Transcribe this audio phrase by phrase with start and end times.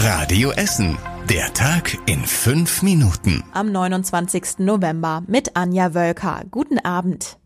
[0.00, 0.96] Radio Essen.
[1.28, 3.42] Der Tag in fünf Minuten.
[3.52, 4.58] Am 29.
[4.58, 6.42] November mit Anja Wölker.
[6.52, 7.36] Guten Abend.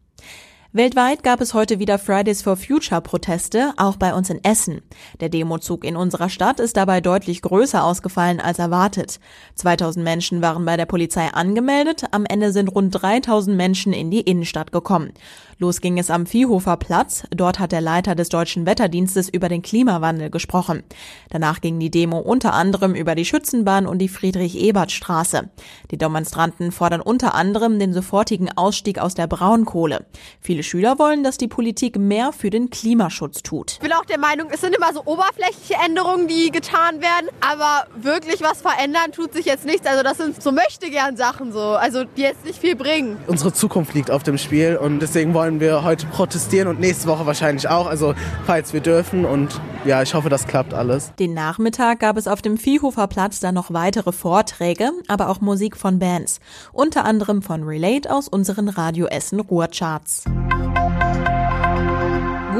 [0.74, 4.80] Weltweit gab es heute wieder Fridays for Future Proteste, auch bei uns in Essen.
[5.21, 9.20] Der Demozug in unserer Stadt ist dabei deutlich größer ausgefallen als erwartet.
[9.56, 14.23] 2000 Menschen waren bei der Polizei angemeldet, am Ende sind rund 3000 Menschen in die
[14.23, 15.12] Innenstadt gekommen.
[15.59, 19.62] Los ging es am Viehhofer Platz, dort hat der Leiter des Deutschen Wetterdienstes über den
[19.62, 20.82] Klimawandel gesprochen.
[21.29, 25.51] Danach ging die Demo unter anderem über die Schützenbahn und die Friedrich-Ebert-Straße.
[25.91, 30.07] Die Demonstranten fordern unter anderem den sofortigen Ausstieg aus der Braunkohle.
[30.41, 33.73] Viele Viele Schüler wollen, dass die Politik mehr für den Klimaschutz tut.
[33.73, 37.88] Ich bin auch der Meinung, es sind immer so oberflächliche Änderungen, die getan werden, aber
[37.97, 39.88] wirklich was verändern tut sich jetzt nichts.
[39.88, 43.16] Also das sind so möchte gern Sachen so, also die jetzt nicht viel bringen.
[43.27, 47.27] Unsere Zukunft liegt auf dem Spiel und deswegen wollen wir heute protestieren und nächste Woche
[47.27, 48.15] wahrscheinlich auch, also
[48.47, 51.13] falls wir dürfen und ja, ich hoffe, das klappt alles.
[51.19, 55.77] Den Nachmittag gab es auf dem Viehhofer Platz dann noch weitere Vorträge, aber auch Musik
[55.77, 56.38] von Bands,
[56.73, 60.23] unter anderem von Relate aus unseren Radio Essen Ruhrcharts.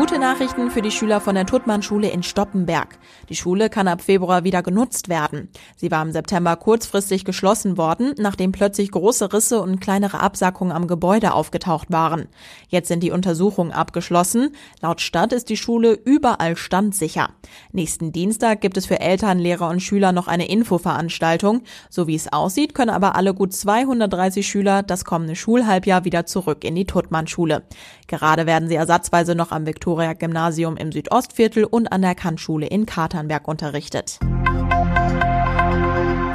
[0.03, 2.99] Gute Nachrichten für die Schüler von der Tuttmann-Schule in Stoppenberg.
[3.29, 5.49] Die Schule kann ab Februar wieder genutzt werden.
[5.77, 10.89] Sie war im September kurzfristig geschlossen worden, nachdem plötzlich große Risse und kleinere Absackungen am
[10.89, 12.27] Gebäude aufgetaucht waren.
[12.67, 14.57] Jetzt sind die Untersuchungen abgeschlossen.
[14.81, 17.29] Laut Stadt ist die Schule überall standsicher.
[17.71, 21.63] Nächsten Dienstag gibt es für Eltern, Lehrer und Schüler noch eine Infoveranstaltung.
[21.91, 26.65] So wie es aussieht, können aber alle gut 230 Schüler das kommende Schulhalbjahr wieder zurück
[26.65, 27.63] in die Tuttmann-Schule.
[28.09, 33.47] Gerade werden sie ersatzweise noch am Viktoria-Gymnasium im Südostviertel und an der Kantschule in Katernberg
[33.47, 34.19] unterrichtet.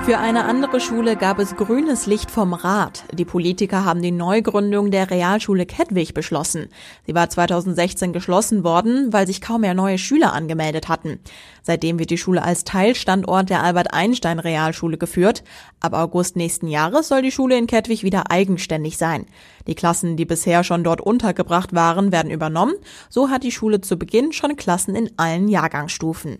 [0.08, 3.04] Für eine andere Schule gab es grünes Licht vom Rat.
[3.12, 6.70] Die Politiker haben die Neugründung der Realschule Kettwig beschlossen.
[7.06, 11.20] Sie war 2016 geschlossen worden, weil sich kaum mehr neue Schüler angemeldet hatten.
[11.62, 15.44] Seitdem wird die Schule als Teilstandort der Albert-Einstein Realschule geführt.
[15.82, 19.26] Ab August nächsten Jahres soll die Schule in Kettwig wieder eigenständig sein.
[19.68, 22.76] Die Klassen, die bisher schon dort untergebracht waren, werden übernommen.
[23.10, 26.38] So hat die Schule zu Beginn schon Klassen in allen Jahrgangsstufen.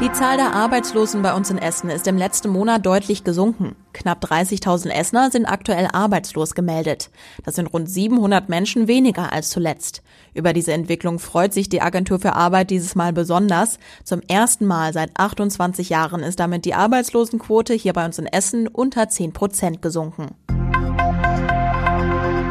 [0.00, 3.74] Die Zahl der Arbeitslosen bei uns in Essen ist im letzten Monat deutlich gesunken.
[3.92, 7.10] Knapp 30.000 Essener sind aktuell arbeitslos gemeldet.
[7.44, 10.02] Das sind rund 700 Menschen weniger als zuletzt.
[10.34, 13.80] Über diese Entwicklung freut sich die Agentur für Arbeit dieses Mal besonders.
[14.04, 18.68] Zum ersten Mal seit 28 Jahren ist damit die Arbeitslosenquote hier bei uns in Essen
[18.68, 20.28] unter 10 Prozent gesunken.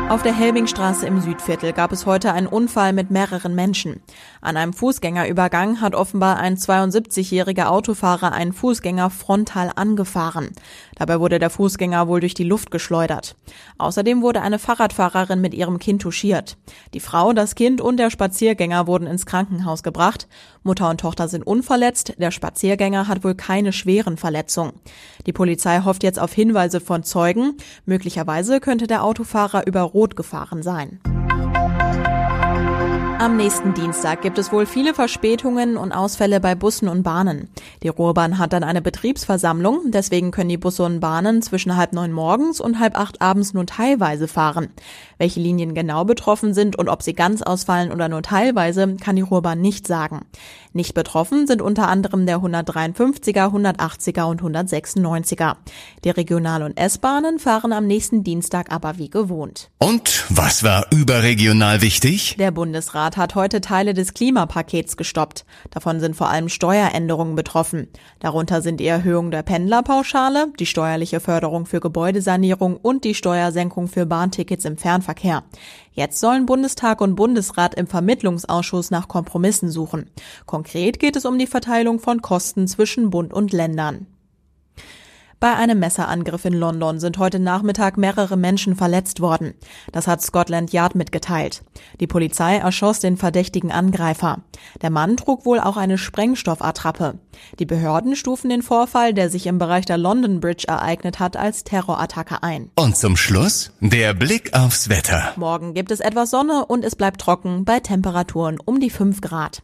[0.09, 4.01] Auf der Helbingstraße im Südviertel gab es heute einen Unfall mit mehreren Menschen.
[4.39, 10.51] An einem Fußgängerübergang hat offenbar ein 72-jähriger Autofahrer einen Fußgänger frontal angefahren.
[10.95, 13.35] Dabei wurde der Fußgänger wohl durch die Luft geschleudert.
[13.79, 16.55] Außerdem wurde eine Fahrradfahrerin mit ihrem Kind touchiert.
[16.93, 20.29] Die Frau, das Kind und der Spaziergänger wurden ins Krankenhaus gebracht.
[20.63, 24.73] Mutter und Tochter sind unverletzt, der Spaziergänger hat wohl keine schweren Verletzungen.
[25.25, 27.57] Die Polizei hofft jetzt auf Hinweise von Zeugen.
[27.85, 30.99] Möglicherweise könnte der Autofahrer über Rot gefahren sein.
[33.19, 37.49] Am nächsten Dienstag gibt es wohl viele Verspätungen und Ausfälle bei Bussen und Bahnen.
[37.81, 42.11] Die Ruhrbahn hat dann eine Betriebsversammlung, deswegen können die Busse und Bahnen zwischen halb neun
[42.11, 44.67] morgens und halb acht abends nur teilweise fahren.
[45.17, 49.23] Welche Linien genau betroffen sind und ob sie ganz ausfallen oder nur teilweise, kann die
[49.23, 50.21] Ruhrbahn nicht sagen.
[50.73, 55.55] Nicht betroffen sind unter anderem der 153er, 180er und 196er.
[56.03, 59.71] Die Regional- und S-Bahnen fahren am nächsten Dienstag aber wie gewohnt.
[59.79, 62.35] Und was war überregional wichtig?
[62.37, 62.51] Der
[63.07, 65.45] Bundesrat hat heute Teile des Klimapakets gestoppt.
[65.69, 67.87] Davon sind vor allem Steueränderungen betroffen.
[68.19, 74.05] Darunter sind die Erhöhung der Pendlerpauschale, die steuerliche Förderung für Gebäudesanierung und die Steuersenkung für
[74.05, 75.43] Bahntickets im Fernverkehr.
[75.93, 80.09] Jetzt sollen Bundestag und Bundesrat im Vermittlungsausschuss nach Kompromissen suchen.
[80.45, 84.07] Konkret geht es um die Verteilung von Kosten zwischen Bund und Ländern.
[85.39, 89.53] Bei einem Messerangriff in London sind heute Nachmittag mehrere Menschen verletzt worden.
[89.91, 91.63] Das hat Scotland Yard mitgeteilt.
[91.99, 94.39] Die Polizei erschoss den verdächtigen Angreifer.
[94.81, 97.19] Der Mann trug wohl auch eine Sprengstoffattrappe.
[97.59, 101.63] Die Behörden stufen den Vorfall, der sich im Bereich der London Bridge ereignet hat, als
[101.63, 102.71] Terrorattacke ein.
[102.73, 105.33] Und zum Schluss der Blick aufs Wetter.
[105.35, 109.61] Morgen gibt es etwas Sonne und es bleibt trocken bei Temperaturen um die 5 Grad.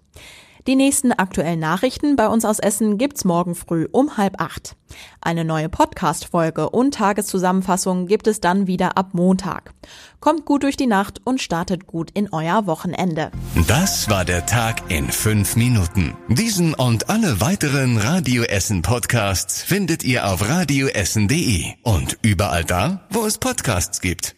[0.65, 4.75] Die nächsten aktuellen Nachrichten bei uns aus Essen gibt's morgen früh um halb acht.
[5.19, 9.73] Eine neue Podcast-Folge und Tageszusammenfassung gibt es dann wieder ab Montag.
[10.21, 13.31] Kommt gut durch die Nacht und startet gut in euer Wochenende.
[13.67, 16.15] Das war der Tag in fünf Minuten.
[16.29, 23.25] Diesen und alle weiteren Radio Essen Podcasts findet ihr auf radioessen.de und überall da, wo
[23.25, 24.35] es Podcasts gibt.